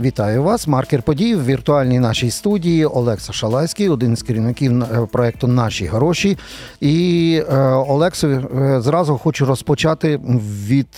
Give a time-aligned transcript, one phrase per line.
[0.00, 0.66] Вітаю вас.
[0.66, 6.38] Маркер подій в віртуальній нашій студії Олекса Шалайський, один з керівників е, проекту Наші гроші.
[6.80, 10.20] І е, Олексу, е, зразу хочу розпочати
[10.66, 10.88] від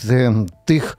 [0.64, 0.98] тих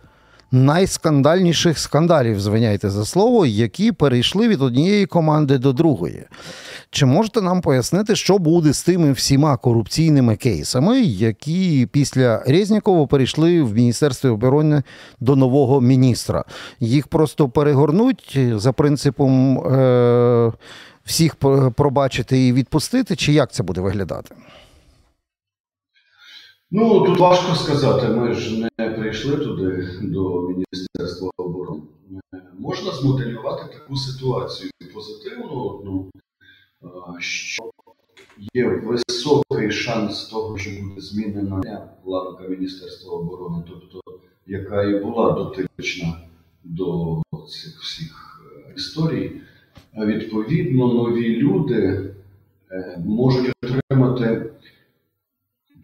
[0.51, 6.23] найскандальніших скандалів, звиняйте за слово, які перейшли від однієї команди до другої.
[6.91, 13.61] Чи можете нам пояснити, що буде з тими всіма корупційними кейсами, які після Резнікова перейшли
[13.61, 14.83] в Міністерство оборони
[15.19, 16.43] до нового міністра?
[16.79, 20.51] Їх просто перегорнуть за принципом е-
[21.05, 21.35] всіх
[21.75, 24.35] пробачити і відпустити, чи як це буде виглядати?
[26.71, 28.07] Ну, тут важко сказати.
[28.07, 31.81] Ми ж не прийшли туди до Міністерства оборони.
[32.59, 36.11] Можна змоделювати таку ситуацію позитивну одну,
[37.19, 37.71] що
[38.53, 44.01] є високий шанс того, що буде змінена ланка Міністерства оборони, тобто
[44.47, 46.21] яка і була дотична
[46.63, 49.41] до цих всіх е, історій.
[49.97, 52.13] Відповідно, нові люди
[52.71, 53.56] е, можуть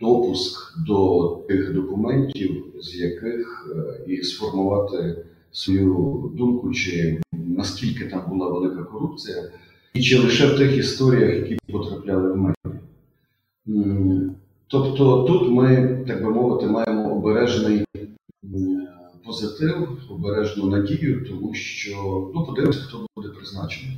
[0.04, 8.50] допуск до тих документів, з яких е, і сформувати свою думку, чи наскільки там була
[8.50, 9.52] велика корупція,
[9.94, 12.80] і чи лише в тих історіях, які потрапляли в медіа.
[14.68, 17.86] Тобто тут ми, так би мовити, маємо обережний
[19.26, 21.92] позитив, обережну надію, тому що
[22.36, 23.98] ну, подивимося, хто буде призначений.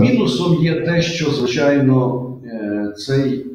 [0.00, 3.46] Мінусом є те, що, звичайно, е, цей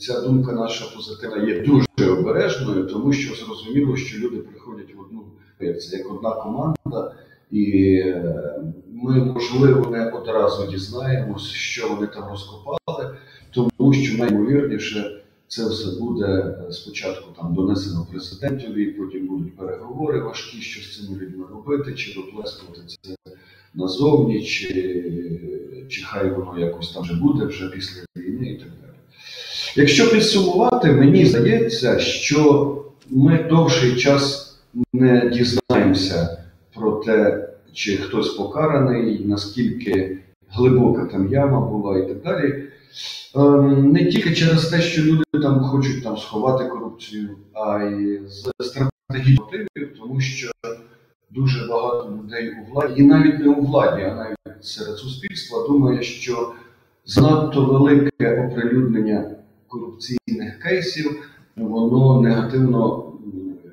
[0.00, 5.24] ця думка наша позитивна є дуже обережною, тому що зрозуміло, що люди приходять в одну
[5.78, 7.14] це як одна команда,
[7.50, 13.16] і е, ми, можливо, не одразу дізнаємось, що вони там розкопали,
[13.76, 20.82] тому що найімовірніше це все буде спочатку там донесено президентові, потім будуть переговори важкі, що
[20.82, 23.14] з цими людьми робити, чи виплескувати це
[23.74, 24.68] назовні, чи,
[25.88, 28.93] чи хай воно якось там вже буде вже після війни і так далі.
[29.76, 32.70] Якщо підсумувати, мені здається, що
[33.10, 34.54] ми довший час
[34.92, 36.38] не дізнаємося
[36.74, 40.18] про те, чи хтось покараний, наскільки
[40.50, 42.64] глибока там яма була і так далі.
[43.36, 48.66] Ем, не тільки через те, що люди там хочуть там сховати корупцію, а й з
[48.66, 50.50] стратегічних мотивів, тому що
[51.30, 56.02] дуже багато людей у владі, і навіть не у владі, а навіть серед суспільства думає,
[56.02, 56.52] що
[57.06, 59.30] занадто велике оприлюднення
[59.68, 63.12] корупційних кейсів, воно негативно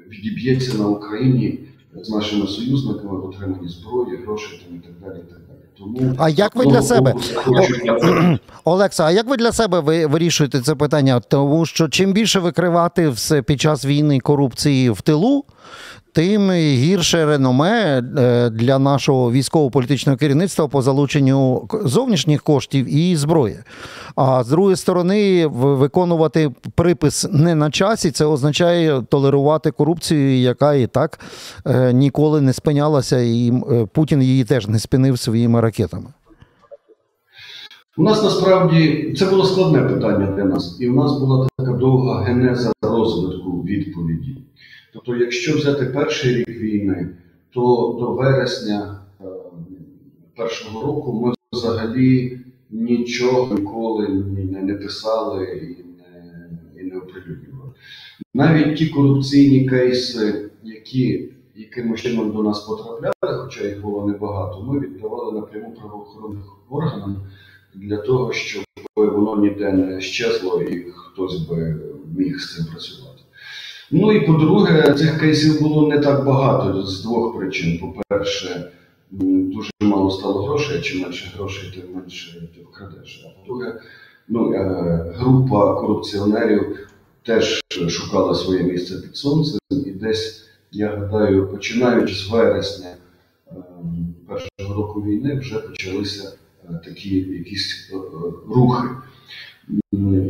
[0.10, 1.60] відіб'ється на Україні
[2.02, 5.20] з нашими союзниками в отриманні зброї, грошей і так далі.
[5.28, 5.58] І так далі.
[5.78, 7.14] Тому а як ви для себе
[8.64, 9.04] Олекса?
[9.04, 11.20] А як ви для себе ви вирішуєте це питання?
[11.20, 15.46] Тому що чим більше викривати все під час війни корупції в тилу,
[16.14, 23.58] тим гірше реноме е, для нашого військово-політичного керівництва по залученню зовнішніх коштів і зброї.
[24.16, 30.88] А з другої сторони, виконувати припис не на часі, це означає толерувати корупцію, яка і
[30.88, 31.20] так
[31.66, 36.08] е, ніколи не спинялася, і е, Путін її теж не спинив своїми ракетами.
[37.98, 42.22] У нас насправді це було складне питання для нас, і у нас була така довга
[42.22, 44.38] генеза розвитку відповіді.
[44.94, 47.10] Тобто, якщо взяти перший рік війни,
[47.54, 47.62] то
[48.00, 49.26] до вересня е,
[50.36, 54.08] першого року ми взагалі нічого ніколи
[54.62, 56.50] не писали і не,
[56.82, 57.72] і не оприлюднювали.
[58.34, 64.80] Навіть ті корупційні кейси, які якимось чином до нас потрапляли, хоча їх було небагато, ми
[64.80, 67.18] віддавали напряму правоохоронних органам
[67.76, 68.64] для того, щоб
[68.96, 71.80] воно ніде не щезло і хтось би
[72.18, 73.11] міг з цим працювати.
[73.92, 77.80] Ну і по-друге, цих кейсів було не так багато з двох причин.
[77.80, 78.72] По-перше,
[79.12, 83.26] дуже мало стало грошей, чим менше грошей, тим менше ти вкрадеш.
[83.26, 83.80] А по-друге,
[84.28, 86.90] ну, е, група корупціонерів
[87.24, 92.90] теж шукала своє місце під сонцем, і десь, я гадаю, починаючи з вересня
[93.48, 93.54] е,
[94.28, 96.34] першого року війни, вже почалися
[96.70, 97.92] е, такі якісь
[98.56, 98.88] рухи.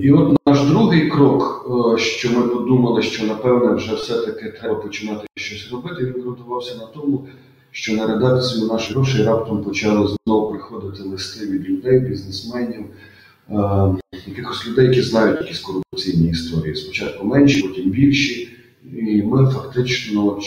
[0.02, 1.66] І от наш другий крок,
[1.96, 6.86] е, що ми подумали, що напевне вже все-таки треба починати щось робити, він ґрунтувався на
[6.86, 7.28] тому,
[7.72, 12.86] що на редакцію наших грошей раптом почали знову приходити листи від людей, бізнесменів,
[13.50, 13.56] е,
[14.28, 16.76] якихось людей, які знають якісь корупційні історії.
[16.76, 18.58] Спочатку менші, потім більші.
[18.94, 20.40] І ми фактично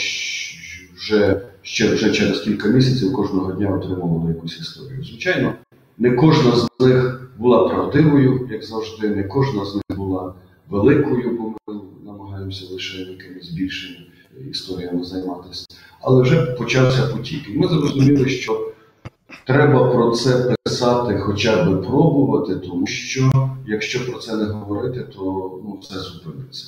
[0.97, 5.05] вже ще вже через кілька місяців кожного дня отримували якусь історію.
[5.05, 5.55] Звичайно,
[5.99, 10.35] не кожна з них була правдивою, як завжди, не кожна з них була
[10.71, 14.07] великою, бо ми намагаємося лише якимись більшими
[14.51, 15.67] історіями займатися.
[16.03, 17.49] але вже почався потік.
[17.49, 18.73] І ми зрозуміли, що
[19.47, 23.31] треба про це писати, хоча б пробувати, тому що
[23.67, 25.23] якщо про це не говорити, то
[25.65, 26.67] ну, все зупиниться.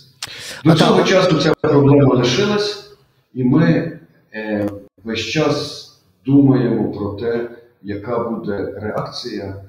[0.65, 2.91] До А цього часу ця проблема лишилась,
[3.35, 3.99] і ми
[4.35, 4.71] е,
[5.05, 5.91] весь час
[6.27, 7.51] думаємо про те,
[7.83, 9.65] яка буде реакція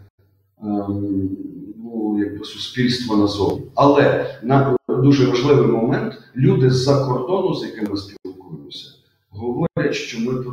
[0.63, 1.29] ем,
[1.77, 3.61] ну, якби суспільства назовні.
[3.75, 8.87] Але на дуже важливий момент люди з-за кордону, з якими спілкуємося,
[9.29, 10.43] говорять, що ми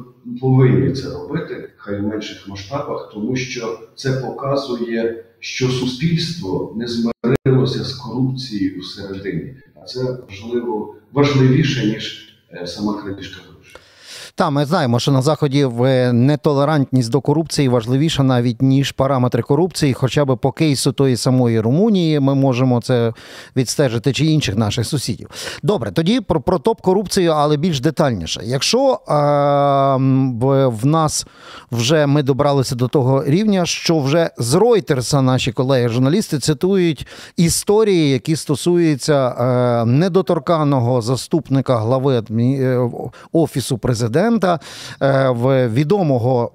[0.41, 7.85] повинні це робити, хай в менших масштабах, тому що це показує, що суспільство не змирилося
[7.85, 9.57] з корупцією всередині.
[9.75, 13.81] А це важливо важливіше, ніж е, сама крадіжка грошей.
[14.37, 19.93] Та ми знаємо, що на заході в нетолерантність до корупції важливіша навіть ніж параметри корупції.
[19.93, 23.13] Хоча б по кейсу тої самої Румунії ми можемо це
[23.57, 25.31] відстежити чи інших наших сусідів.
[25.63, 28.41] Добре, тоді про, про топ корупцію, але більш детальніше.
[28.45, 29.15] Якщо е,
[30.45, 31.27] в, в нас
[31.73, 37.07] вже ми добралися до того рівня, що вже з Ройтерса наші колеги-журналісти цитують
[37.37, 42.91] історії, які стосуються е, недоторканого заступника глави адмі- е,
[43.33, 44.59] офісу президента, е,
[45.29, 46.53] в відомого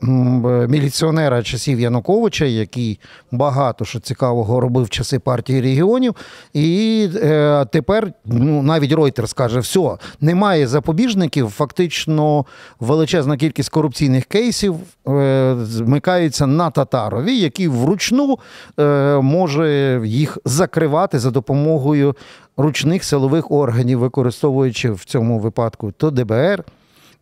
[0.70, 3.00] міліціонера часів Януковича, який
[3.32, 6.16] багато що цікавого робив в часи партії регіонів.
[6.54, 11.50] І е, тепер ну, навіть Reuters каже, все, немає запобіжників.
[11.50, 12.46] Фактично
[12.80, 14.76] величезна кількість корупційних кейсів
[15.08, 18.40] е, змикаються на Татарові, який вручну
[18.80, 22.16] е, може їх закривати за допомогою
[22.58, 26.64] ручних силових органів, використовуючи в цьому випадку то ДБР,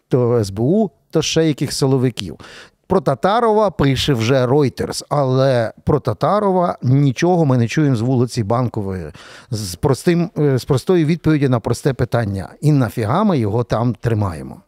[0.07, 2.37] то СБУ, то ще яких силовиків.
[2.87, 9.11] Про Татарова пише вже Reuters, але про Татарова нічого ми не чуємо з вулиці Банкової.
[9.49, 12.53] З, простим, е, з простої відповіді на просте питання.
[12.61, 14.61] І нафіга ми його там тримаємо?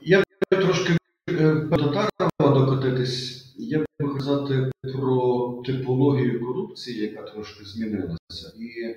[0.00, 0.96] Я трошки
[1.30, 3.44] е, до Татарова докотитись.
[3.56, 8.52] Я б хотів сказати про типологію корупції, яка трошки змінилася.
[8.58, 8.96] І е,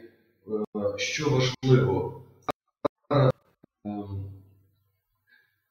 [0.97, 2.21] що важливо,
[3.09, 3.31] Татар,
[3.85, 4.25] ем,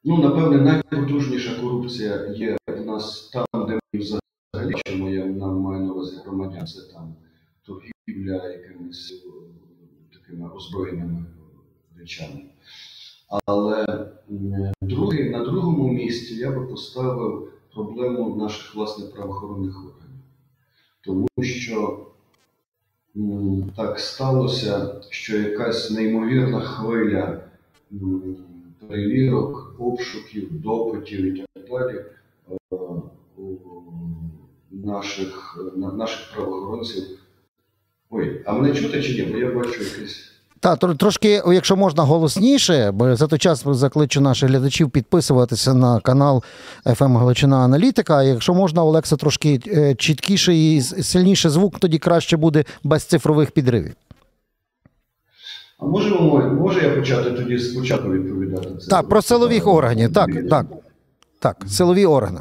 [0.07, 5.85] ну, напевне, найпотужніша корупція є в нас там, де ми взагалі, чому я нам маю
[5.85, 7.15] на увазі громадян, це там
[7.63, 9.29] торгівля якимись е,
[10.13, 11.25] такими озброєними
[11.99, 12.43] речами.
[13.47, 13.87] Але
[14.83, 20.21] другий, на другому місці я би поставив проблему наших власне правоохоронних органів.
[21.01, 22.07] Тому що
[23.77, 27.41] так сталося, що якась неймовірна хвиля
[28.89, 32.05] перевірок, обшуків, допитів і так далі
[32.51, 32.77] е,
[34.71, 37.03] наших, наших правоохоронців.
[38.11, 39.33] Ой, а мене чути чи ні?
[39.33, 40.33] Бо я бачу якесь.
[40.61, 46.43] Та трошки, якщо можна голосніше, бо за той час закличу наших глядачів підписуватися на канал
[46.87, 48.23] FM Галичина Аналітика.
[48.23, 53.95] Якщо можна, Олекса, трошки е, чіткіше і сильніше звук, тоді краще буде без цифрових підривів.
[55.79, 58.69] А можемо, може я почати тоді спочатку відповідати?
[58.81, 60.13] Це Так, про силових органів.
[60.13, 60.67] Так, так.
[61.39, 62.41] Так, силові органи.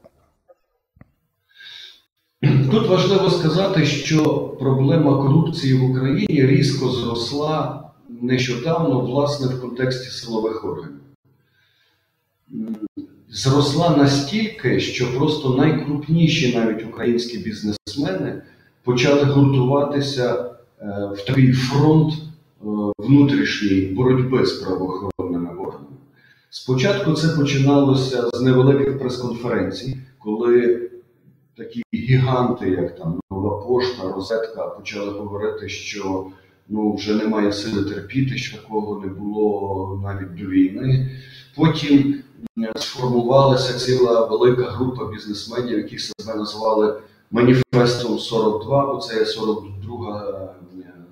[2.72, 7.84] Тут важливо сказати, що проблема корупції в Україні різко зросла
[8.22, 11.00] нещодавно, власне, в контексті силових органів.
[13.30, 18.42] Зросла настільки, що просто найкрупніші навіть українські бізнесмени
[18.84, 20.46] почали гуртуватися
[20.82, 20.86] е,
[21.18, 22.14] в такий фронт
[22.98, 25.96] внутрішньої боротьби з правоохоронними органами.
[26.50, 30.82] Спочатку це починалося з невеликих прес-конференцій, коли
[31.58, 36.26] такі гіганти, як там Нова Пошта, Розетка, почали говорити, що
[36.70, 41.12] ну вже немає сили терпіти, що такого не було навіть до війни.
[41.56, 42.16] Потім
[42.76, 50.35] сформувалася ціла велика група бізнесменів, які себе назвали Маніфестом 42, бо це є 42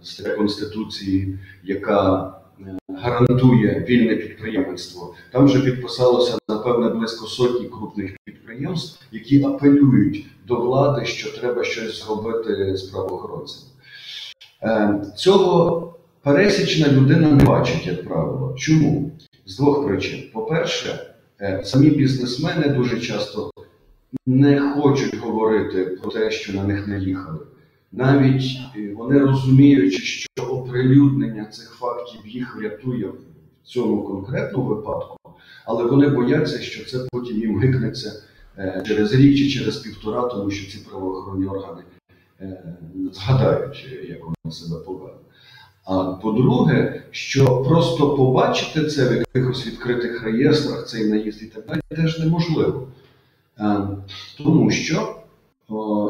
[0.03, 5.15] стаття Конституції, яка е, гарантує вільне підприємництво.
[5.31, 12.05] Там вже підписалося напевне близько сотні крупних підприємств, які апелюють до влади, що треба щось
[12.05, 13.67] зробити з правоохоронцями.
[14.63, 15.93] Е, Цього
[16.23, 18.55] пересічна людина не бачить, як правило.
[18.57, 19.11] Чому?
[19.45, 20.23] З двох причин.
[20.33, 23.51] По-перше, е, самі бізнесмени дуже часто
[24.25, 27.39] не хочуть говорити про те, що на них наїхали.
[27.95, 35.17] Навіть е, вони розуміючи, що оприлюднення цих фактів їх врятує в цьому конкретному випадку,
[35.65, 38.13] але вони бояться, що це потім їм гикнеться
[38.57, 41.81] е, через рік чи через півтора, тому що ці правоохоронні органи
[42.41, 42.77] е,
[43.13, 45.11] згадають, як вони себе повели.
[45.85, 51.79] А по-друге, що просто побачити це в якихось відкритих реєстрах, цей наїзд і так далі,
[51.89, 52.87] теж неможливо.
[54.37, 55.15] Тому що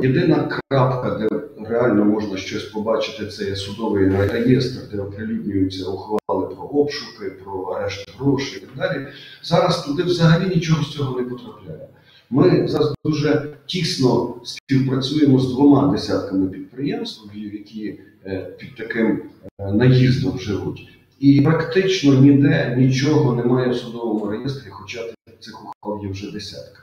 [0.03, 6.63] єдина крапка, де реально можна щось побачити, це є судовий реєстр, де оприлюднюються ухвали про
[6.63, 9.07] обшуки, про арешт грошей і так далі.
[9.43, 11.87] Зараз туди взагалі нічого з цього не потрапляє.
[12.29, 19.21] Ми зараз дуже тісно співпрацюємо з двома десятками підприємств, які е, під таким
[19.59, 20.87] е, наїздом живуть.
[21.19, 24.99] І практично ніде нічого немає в судовому реєстрі, хоча
[25.39, 26.79] цих ухвал є вже десятка.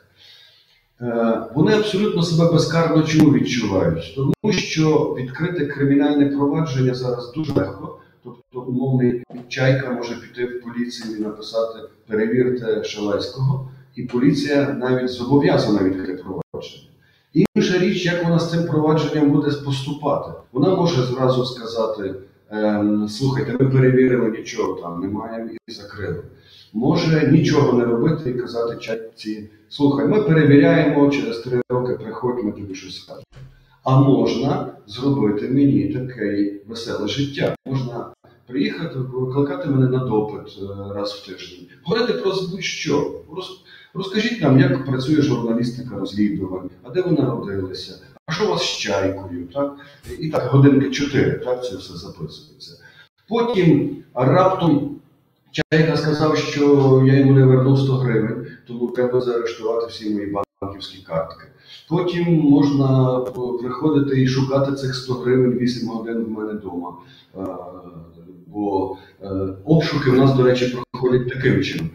[1.02, 4.12] Е, Вони абсолютно себе безкарно чому відчувають?
[4.16, 7.99] Тому що відкрите кримінальне провадження зараз дуже легко.
[8.25, 15.83] Тобто умовний чайка може піти в поліцію і написати перевірте Шалайського, і поліція навіть зобов'язана
[15.83, 16.85] відкрити провадження.
[17.54, 20.30] Інша річ, як вона з цим провадженням буде поступати.
[20.52, 22.14] Вона може зразу сказати:
[22.50, 26.23] ем, слухайте, ми перевірили, нічого там немає і закрили.
[26.73, 32.53] Може нічого не робити і казати чайці, слухай, ми перевіряємо, через три роки приходь, ми
[32.53, 33.25] тобі щось скажемо.
[33.85, 37.55] А можна зробити мені таке веселе життя.
[37.67, 38.12] Можна
[38.47, 43.12] приїхати, викликати мене на допит е, раз в тиждень, говорити про будь-що.
[43.95, 47.95] Розкажіть нам, як працює журналістика розслідувань, а де ви народилися,
[48.27, 49.77] а що у вас з чайкою, так?
[50.21, 52.73] І так, годинки чотири, так, це все записується.
[53.29, 54.97] Потім раптом
[55.50, 58.40] чайка сказав, що я йому не вернув 100 гривень,
[58.71, 61.47] тому треба заарештувати всі мої банківські картки.
[61.89, 63.21] Потім можна
[63.61, 66.93] приходити і шукати цих 100 гривень 8 годин в мене вдома.
[68.47, 69.29] Бо е,
[69.65, 71.91] обшуки в нас, до речі, проходять таким чином.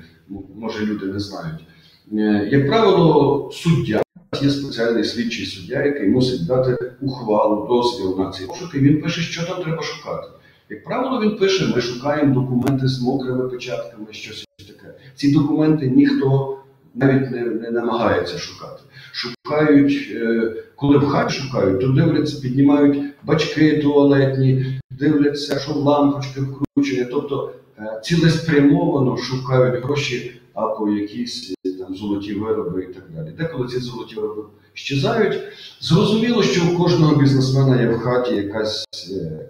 [0.55, 1.67] Може, люди не знають.
[2.13, 4.01] Е, Як правило, суддя
[4.41, 8.79] є спеціальний слідчий суддя, який мусить дати ухвалу, дозвіл на ці обшуки.
[8.79, 10.27] Він пише, що там треба шукати.
[10.69, 14.93] Як правило, він пише: ми шукаємо документи з мокрими печатками, щось таке.
[15.15, 16.57] Ці документи ніхто
[16.95, 18.81] навіть не, не намагається шукати.
[19.11, 27.05] Шукають, е, коли в хаті шукають, то дивляться, піднімають бачки туалетні, дивляться, що лампочки вкручені.
[27.11, 33.35] Тобто е, цілеспрямовано шукають гроші або якісь е, там золоті вироби і так далі.
[33.37, 35.39] Деколи ці золоті вироби щезають.
[35.81, 38.85] Зрозуміло, що у кожного бізнесмена є в хаті якась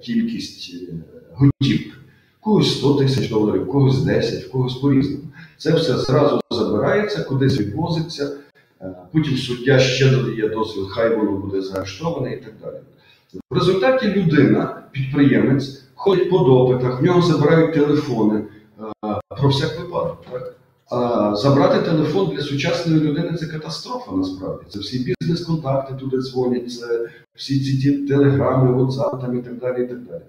[0.02, 0.76] кількість
[1.34, 1.92] готівки.
[2.40, 5.24] Когось 100 тисяч доларів, когось 10, в когось по-різному.
[5.58, 8.32] Це все зразу забирається, кудись відвозиться.
[8.82, 12.76] Е, Потім суддя ще додає дозвіл, хай воно буде заарештоване і так далі.
[13.50, 18.44] В результаті людина, підприємець, ходить по допитах, в нього забирають телефони
[18.80, 20.18] е, про всяк випадок.
[20.32, 20.56] Так?
[20.90, 24.66] А забрати телефон для сучасної людини це катастрофа насправді.
[24.70, 29.84] Це всі бізнес-контакти туди дзвонять, це всі ці телеграми, WhatsApp і так далі.
[29.84, 30.22] і так далі.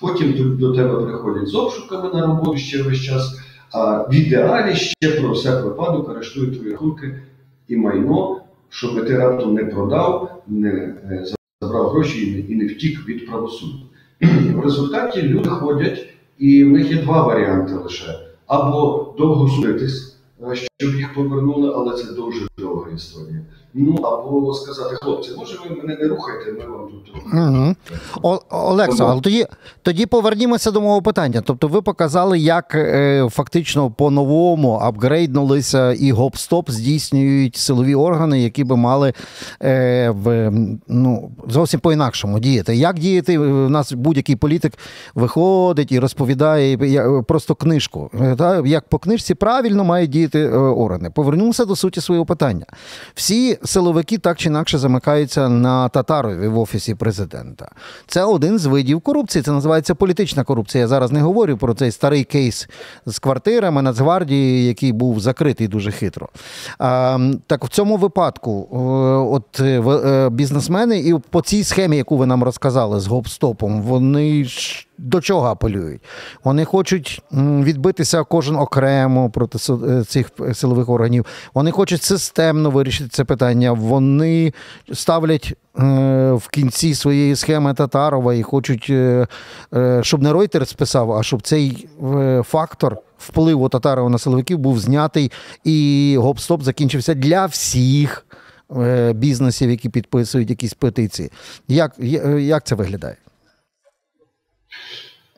[0.00, 3.38] Потім до тебе приходять з обшуками на роботу ще весь час.
[3.72, 7.20] А в ідеалі ще про все випадок арештують твої рахунки
[7.68, 11.24] і майно, щоб ти раптом не продав, не е,
[11.60, 13.84] забрав гроші і не, втік від правосуддя.
[14.54, 16.08] В результаті люди ходять,
[16.38, 20.17] і в них є два варіанти лише: або довго судитись,
[20.52, 23.40] щоб їх повернули, але це дуже довга історія.
[23.74, 27.12] Ну або сказати, хлопці, може ви мене не рухайте, ми вам тут.
[27.34, 27.74] Угу.
[28.22, 29.46] О, Олексо, але тоді,
[29.82, 31.42] тоді повернімося до мого питання.
[31.46, 38.76] Тобто, ви показали, як е, фактично по-новому апгрейднулися і гоп-стоп здійснюють силові органи, які би
[38.76, 39.12] мали
[39.62, 40.52] е, в,
[40.88, 42.76] ну, зовсім по-інакшому діяти.
[42.76, 43.38] Як діяти?
[43.38, 44.72] У нас будь-який політик
[45.14, 46.78] виходить і розповідає
[47.28, 48.10] просто книжку.
[48.20, 51.10] Е, Та, як по книжці правильно мають діяти е, органи.
[51.10, 52.66] Повернімося до суті свого питання.
[53.14, 57.70] Всі силовики так чи інакше замикаються на Татарові в офісі президента.
[58.06, 59.42] Це один з видів корупції.
[59.42, 60.82] Це називається політична корупція.
[60.82, 62.68] Я зараз не говорю про цей старий кейс
[63.06, 66.28] з квартирами Нацгвардії, який був закритий дуже хитро.
[67.46, 68.76] Так в цьому випадку, е,
[69.36, 74.44] от е, бізнесмени, і по цій схемі, яку ви нам розказали з гоп-стопом, вони
[74.98, 76.00] до чого апелюють?
[76.44, 81.26] Вони хочуть відбитися кожен окремо проти е, цих силових органів.
[81.54, 83.72] Вони хочуть системно вирішити це питання.
[83.72, 84.52] Вони
[84.92, 85.82] ставлять е,
[86.32, 89.26] в кінці своєї схеми Татарова і хочуть, е,
[89.74, 94.78] е, щоб не Рейтер списав, а щоб цей е, фактор впливу Татарова на силовиків був
[94.78, 95.32] знятий
[95.64, 98.24] і гоп-стоп закінчився для всіх.
[98.76, 101.30] е, Бізнесів, які підписують якісь петиції.
[101.68, 101.92] Як,
[102.38, 103.16] як це виглядає?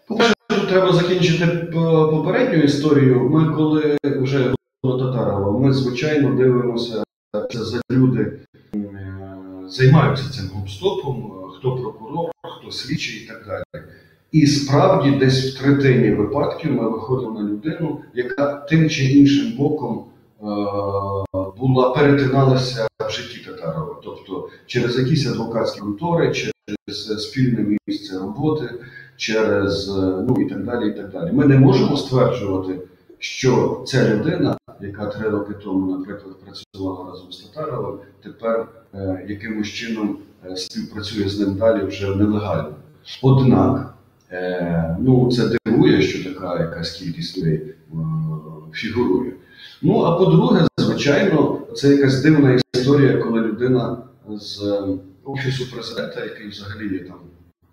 [0.09, 1.47] По-перше, тут треба закінчити
[2.11, 3.28] попередню історію.
[3.30, 4.54] Ми коли вже
[4.85, 7.04] до Татарова, ми звичайно дивимося,
[7.50, 8.32] за люди
[8.75, 9.26] е,
[9.68, 12.30] займаються цим гопстопом, е, хто прокурор,
[12.61, 13.85] хто слідчий і так далі.
[14.32, 20.04] І справді, десь в третині випадків ми виходимо на людину, яка тим чи іншим боком
[21.56, 28.70] була перетиналася в житті Татарова, тобто через якісь адвокатські контори, через спільне місце роботи,
[29.16, 30.88] через е, ну і так далі.
[30.88, 31.32] І так далі.
[31.32, 32.80] Ми не можемо стверджувати,
[33.18, 39.68] що ця людина, яка три роки тому, наприклад, працювала разом з Татаровим, тепер е, якимось
[39.68, 40.18] чином
[40.50, 42.75] е, співпрацює з ним далі вже нелегально.
[43.23, 43.94] Однак,
[44.32, 47.97] е, ну це дивує, що така якась кількість людей е,
[48.73, 49.32] фігурує.
[49.83, 53.99] Ну а по-друге, звичайно, це якась дивна історія, коли людина
[54.40, 54.83] з е,
[55.25, 57.17] офісу президента, який взагалі є там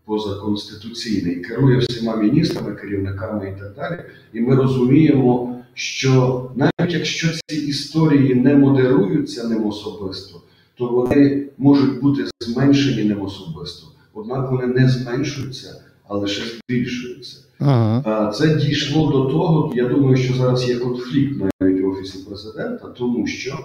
[0.06, 4.00] позаконституційний, керує всіма міністрами, керівниками і так далі.
[4.34, 10.42] І ми розуміємо, що навіть якщо ці історії не модеруються ним особисто,
[10.78, 13.88] то вони можуть бути зменшені ним особисто.
[14.14, 17.38] Однак вони не зменшуються, а лише збільшуються.
[17.60, 18.32] Ага.
[18.32, 19.74] Це дійшло до того.
[19.76, 23.58] Я думаю, що зараз є конфлікт навіть в офісі президента, тому що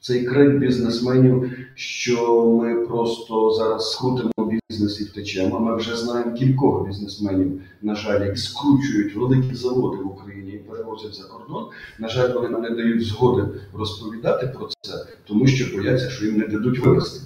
[0.00, 4.30] цей крик бізнесменів, що ми просто зараз скрутимо
[4.70, 5.60] бізнес і втечемо.
[5.60, 11.14] Ми вже знаємо кількох бізнесменів, на жаль, які скручують великі заводи в Україні і перевозять
[11.14, 11.64] за кордон.
[11.98, 13.42] На жаль, вони нам не дають згоди
[13.74, 17.20] розповідати про це, тому що бояться, що їм не дадуть вивезти.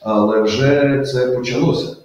[0.00, 1.96] Але вже це почалося.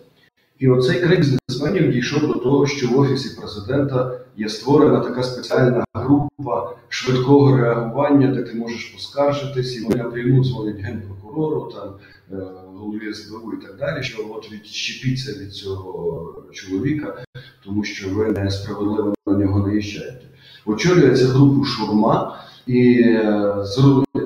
[0.60, 1.24] І оцей крик
[1.66, 8.28] бізнесменів дійшов до того, що в офісі президента є створена така спеціальна група швидкого реагування,
[8.28, 11.94] де ти можеш поскаржитись, і вони напряму дзвонять генпрокурору, там
[12.32, 12.46] е,
[12.76, 17.24] голові СБУ і так далі, що от відщепіться від цього чоловіка,
[17.66, 20.22] тому що ви несправедливо на нього наїжджаєте.
[20.66, 23.56] Очолює цю групу Шурма, і е,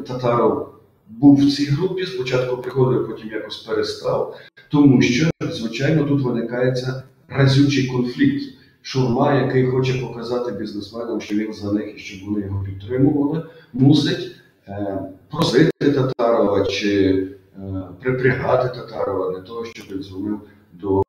[0.07, 0.69] Татаров
[1.07, 2.05] був в цій групі.
[2.05, 4.37] Спочатку приходив, потім якось перестав.
[4.71, 8.53] Тому що, звичайно, тут виникається разючий конфлікт.
[8.81, 14.35] Шурма, який хоче показати бізнесменам, що він за них і щоб вони його підтримували, мусить
[14.67, 14.99] е,
[15.31, 17.27] просити Татарова чи
[17.57, 20.39] е, припрягати Татарова для того, щоб він дзвонив
[20.73, 21.03] до е,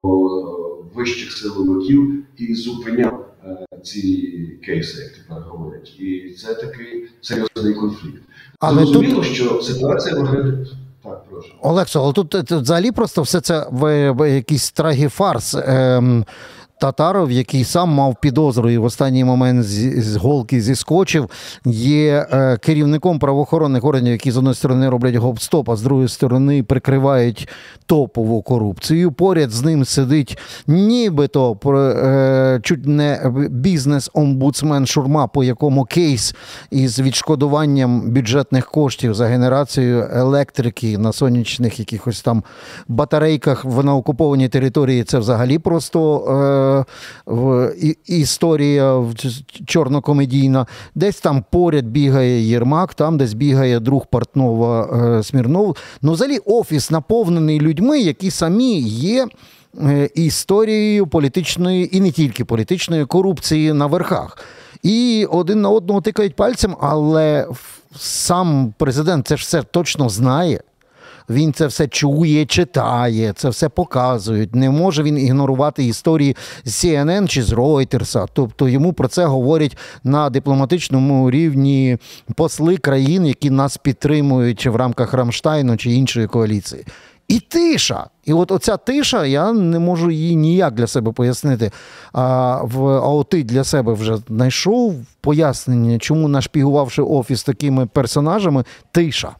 [0.94, 4.02] вищих силовиків і зупиняв е, ці
[4.64, 6.00] кейси, як тепер говорять.
[6.00, 8.22] І це такий серйозний конфлікт.
[8.58, 10.66] Але Зрозуміло, що ситуація виглядає.
[11.04, 11.48] Так, прошу.
[11.62, 15.56] Олексо, але тут, тут взагалі просто все це в, в якийсь трагіфарс.
[15.66, 16.24] Ем,
[16.80, 21.30] Татаров, який сам мав підозру і в останній момент з, з голки зіскочив,
[21.64, 26.62] є е, керівником правоохоронних органів, які з одної сторони роблять гоп-стоп, а з другої сторони
[26.62, 27.48] прикривають
[27.86, 29.12] топову корупцію.
[29.12, 36.34] Поряд з ним сидить нібито е, чуть не бізнес-омбудсмен Шурма, по якому кейс
[36.70, 42.44] із відшкодуванням бюджетних коштів за генерацію електрики на сонячних якихось там
[42.88, 45.04] батарейках в на окупованій території.
[45.04, 46.16] Це взагалі просто.
[46.66, 46.69] Е,
[47.26, 47.72] в
[48.06, 49.04] історія
[49.66, 50.66] чорнокомедійна.
[50.94, 55.76] Десь там поряд бігає Єрмак, там десь бігає друг Портнова е, Смірнов.
[56.02, 59.26] Ну, взагалі, офіс наповнений людьми, які самі є.
[59.80, 64.38] е, Історією політичної і не тільки політичної корупції на верхах.
[64.82, 67.46] І один на одного тикають пальцем, але
[67.96, 70.60] сам президент це ж все точно знає.
[71.30, 74.54] Він це все чує, читає, це все показують.
[74.54, 78.28] Не може він ігнорувати історії з CNN чи з Reuters.
[78.32, 81.98] Тобто йому про це говорять на дипломатичному рівні
[82.34, 86.84] посли країн, які нас підтримують в рамках Рамштайну чи іншої коаліції.
[87.28, 88.06] І тиша.
[88.24, 91.70] І от оця тиша, я не можу її ніяк для себе пояснити.
[92.12, 98.64] А, в, а от ти для себе вже знайшов пояснення, чому нашпігувавши офіс такими персонажами,
[98.92, 99.36] тиша.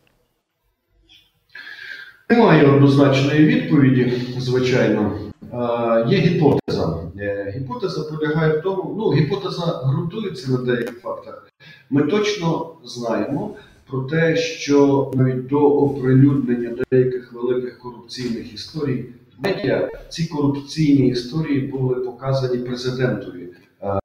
[2.31, 5.19] Немає однозначної відповіді, звичайно.
[5.53, 6.99] Е, Є гіпотеза.
[7.19, 11.49] Е, Гіпотеза полягає в тому, ну, гіпотеза ґрунтується на деяких фактах.
[11.91, 13.55] Ми точно знаємо
[13.91, 19.05] про те, що навіть до оприлюднення деяких великих корупційних історій
[19.39, 23.49] в медіа ці корупційні історії були показані президентові.
[23.83, 23.99] Е,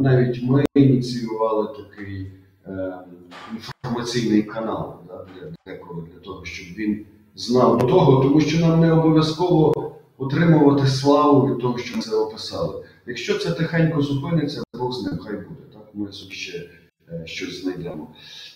[0.00, 2.26] Навіть ми ініціювали такий
[2.66, 2.92] е,
[3.52, 7.04] інформаційний канал для деколи для того, щоб він
[7.38, 12.84] знав того, тому що нам не обов'язково отримувати славу від того, що ми це описали.
[13.06, 15.60] Якщо це тихенько зупиниться, Бог з ним хай буде.
[15.72, 16.70] Так ми ще
[17.08, 18.08] е, щось знайдемо.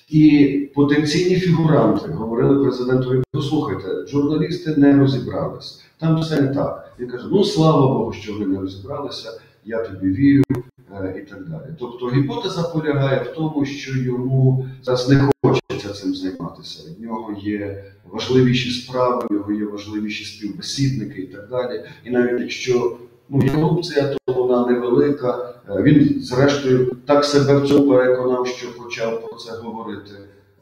[0.09, 5.83] І потенційні фігуранти говорили президентові: послухайте, журналісти не розібрались.
[5.99, 6.93] Там все не так.
[7.01, 10.43] Він каже: ну слава Богу, що ви не розібралися, я тобі вірю.
[11.03, 11.75] е, І так далі.
[11.79, 15.32] Тобто гіпотеза полягає в тому, що йому зараз не
[16.03, 16.83] цим займатися.
[16.99, 21.85] В нього є важливіші справи, в нього є важливіші співбесідники і так далі.
[22.05, 22.97] І навіть якщо
[23.29, 25.55] ну, є корупція, то вона невелика.
[25.69, 30.11] Е, Він, зрештою, так себе в цьому переконав, що почав про це говорити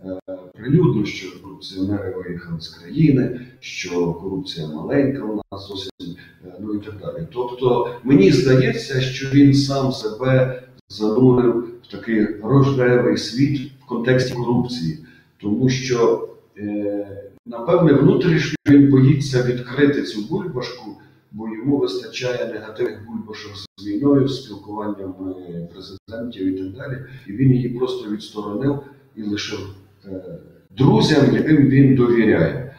[0.05, 0.19] е,
[0.59, 6.79] прилюдно, що корупціонери виїхали з країни, що корупція маленька у нас зовсім, е, ну і
[6.79, 7.27] так далі.
[7.33, 14.99] Тобто, мені здається, що він сам себе занурив в такий рожевий світ в контексті корупції,
[15.43, 20.97] тому що, е, напевне, внутрішньо він боїться відкрити цю бульбашку,
[21.33, 25.15] бо йому вистачає негативних бульбашок з війною, з спілкуванням
[25.49, 26.99] е, президентів і так далі.
[27.27, 28.79] І він її просто відсторонив
[29.17, 29.75] і лишив
[30.05, 30.39] е,
[30.77, 32.75] друзям, яким він довіряє.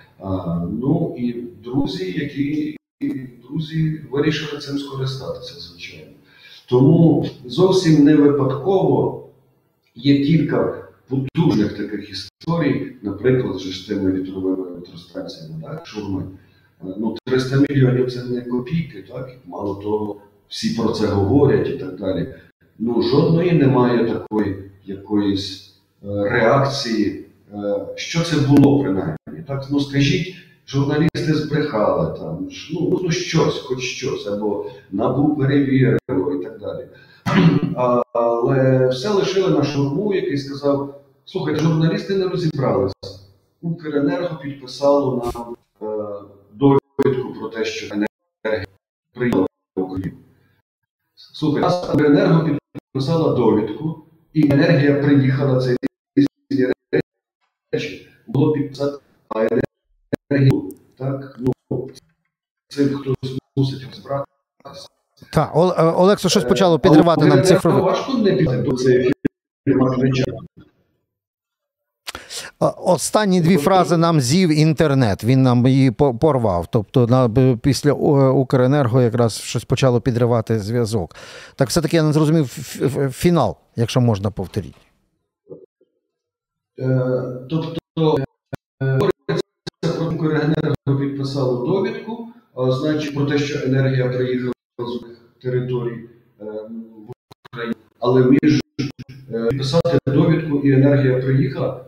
[0.82, 2.78] Ну і друзі, які
[3.50, 6.12] друзі вирішили цим скористатися, звичайно.
[6.70, 9.28] Тому зовсім не випадково
[9.96, 16.24] є кілька потужних таких історій, наприклад, з тими вітровими електростанціями, так, шурми.
[16.84, 19.30] Е, Ну, 300 мільйонів це не копійки, так?
[19.46, 22.28] Мало того, всі про це говорять і так далі.
[22.80, 27.58] Ну, жодної немає такої якоїсь е, реакції, е,
[27.96, 29.18] що це було принаймні.
[29.48, 30.36] Так, ну скажіть,
[30.68, 36.88] журналісти збрехали там, ну, ну щось, хоч щось, або набу перевірило і так далі.
[38.14, 41.01] Але все лишили на шурму, який сказав:
[41.32, 42.96] слухайте, журналісти не розібралися.
[43.62, 46.22] Укренерго підписало нам е,
[46.54, 48.66] довідку про те, що енергія
[49.14, 50.18] прийняла в Україну.
[51.16, 55.76] Слухайте, нас Укренерго підписала довідку, і енергія приїхала це
[56.16, 56.68] різні
[57.72, 58.10] речі.
[58.28, 58.98] Було підписати
[59.30, 59.48] а
[60.30, 60.74] енергію.
[60.98, 61.52] Так, ну
[62.68, 64.88] цим хтось мусить розбиратися.
[65.34, 67.82] Так, е, Олексо, щось почало Е, підривати але нам цифрові.
[67.82, 69.12] Важко не піти до цієї
[69.68, 69.96] фірми.
[69.96, 70.71] Е,
[72.66, 75.24] Останні дві фрази нам з'їв інтернет.
[75.24, 76.68] Він нам її по- порвав.
[76.72, 77.94] Тобто на, після е,
[78.30, 81.16] Укренерго якраз щось почало підривати зв'язок.
[81.56, 82.46] Так все-таки я не зрозумів
[83.12, 84.76] фінал, якщо можна повторити.
[86.80, 88.18] Е, Тобто
[88.84, 95.04] е, про Укренерго підписало довідку, значить про те, що енергія приїхала з
[95.44, 97.10] територій в
[97.54, 97.76] Україну.
[98.00, 98.62] Але між
[99.50, 101.86] підписати довідку і енергія приїхала,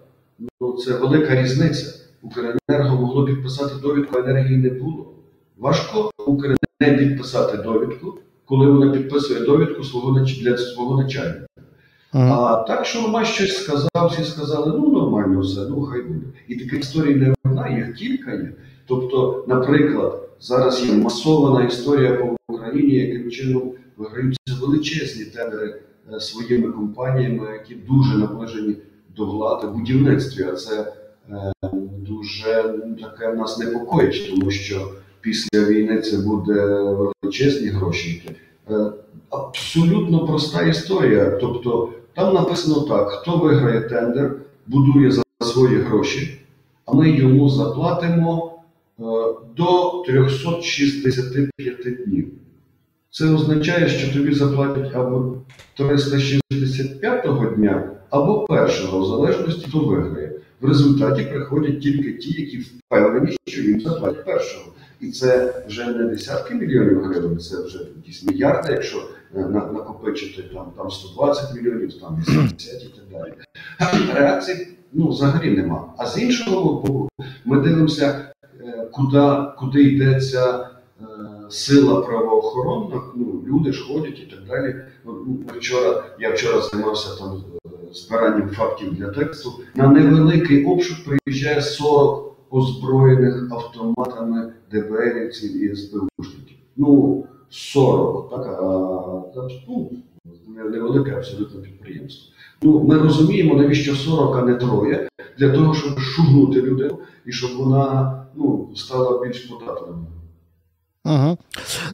[0.62, 2.00] ну це велика різниця.
[2.22, 5.14] Укренерго могло підписати довідку, а енергії не було.
[5.58, 11.46] Важко Укренерго не підписати довідку, коли вона підписує довідку свого для свого начальника.
[12.14, 16.26] А так, що Роман щось сказав, всі сказали, ну нормально все, ну хай буде.
[16.48, 18.54] І таких історій не одна, їх кілька є.
[18.88, 25.82] Тобто, наприклад, зараз є масована історія по Україні, яким чином виграються величезні тендери
[26.14, 28.76] е, своїми компаніями, які дуже наближені
[29.18, 30.44] до влади будівництві.
[30.44, 30.94] А це
[31.30, 31.54] е,
[32.08, 36.66] дуже ну, таке нас непокоїть, тому що після війни це буде
[37.24, 38.32] величезні гроші.
[38.70, 38.92] Е,
[39.30, 41.38] абсолютно проста історія.
[41.42, 44.36] Тобто, там написано так: хто виграє тендер,
[44.68, 46.40] будує за свої гроші,
[46.86, 48.54] а ми йому заплатимо
[49.00, 49.04] е,
[49.58, 52.28] до 365 днів.
[53.12, 55.36] Це означає, що тобі заплатять або
[55.78, 60.32] 365 дня, або першого, в залежності хто виграє.
[60.62, 64.66] В результаті приходять тільки ті, які впевнені, що їм заплатять першого.
[65.00, 68.98] І це вже не десятки мільйонів гривень, це вже якісь мільярди, якщо
[69.36, 73.34] е, накопичити там, там 120 мільйонів, там 80 і так далі.
[74.14, 75.94] Реакцій ну, взагалі нема.
[75.98, 77.10] А з іншого боку,
[77.46, 78.26] ми дивимося,
[78.62, 80.70] е, куди, куди йдеться
[81.02, 81.06] е,
[81.50, 83.02] сила правоохоронна.
[83.16, 84.76] Ну, люди ж ходять і так далі.
[85.06, 87.44] Ну, Вчора, я вчора займався там
[87.94, 89.52] збиранням фактів для тексту.
[89.76, 96.58] На невеликий обшук приїжджає 40 озброєних автоматами ДБРівців і СБУшників.
[96.76, 98.62] Ну, 40, так, а
[99.68, 99.92] ну,
[100.48, 102.34] невелике абсолютно підприємство.
[102.62, 107.52] Ну, ми розуміємо, навіщо 40, а не троє, для того, щоб шугнути людину і щоб
[107.58, 110.06] вона ну, стала більш податною.
[111.06, 111.38] Угу.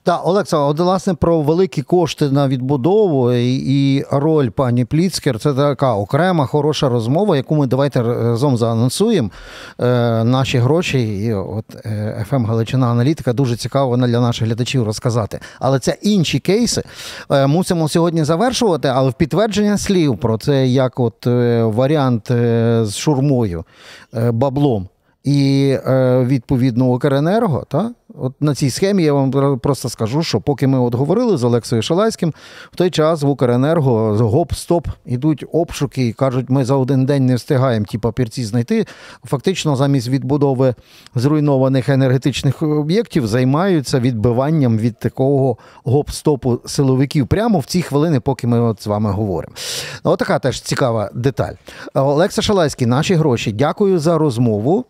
[0.04, 5.54] Так, Олекса, от, власне, про великі кошти на відбудову і, і роль пані Пліцкер це
[5.54, 9.30] така окрема хороша розмова, яку ми давайте разом заанонсуємо.
[9.80, 15.40] Е, наші гроші, і от е, FM Галичина Аналітика дуже цікаво для наших глядачів розказати.
[15.60, 16.84] Але це інші кейси.
[17.32, 22.82] Е, мусимо сьогодні завершувати, але в підтвердження слів про це як от е, варіант е,
[22.86, 23.66] з шурмою,
[24.14, 24.90] е, баблом.
[25.24, 30.68] І е, відповідно Укренерго, та от на цій схемі я вам просто скажу, що поки
[30.68, 32.34] ми от говорили з Олексою Шалайським,
[32.72, 37.36] в той час в Укренерго гоп-стоп ідуть обшуки і кажуть, ми за один день не
[37.36, 38.86] встигаємо ті папірці знайти.
[39.26, 40.76] Фактично, замість відбудови
[41.16, 48.60] зруйнованих енергетичних об'єктів займаються відбиванням від такого гоп-стопу силовиків прямо в ці хвилини, поки ми
[48.60, 49.56] от з вами говоримо.
[50.04, 51.54] Отака теж цікава деталь.
[51.94, 53.52] Олекса Шалайський, наші гроші.
[53.52, 54.86] Дякую за розмову.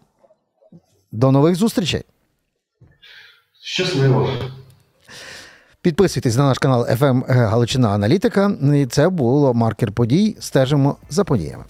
[1.12, 2.04] До нових зустрічей.
[3.62, 4.30] Щасливо.
[5.82, 8.52] Підписуйтесь на наш канал FM Галичина Аналітика.
[8.76, 10.38] І це було маркер подій.
[10.40, 11.64] Стежимо за подіями.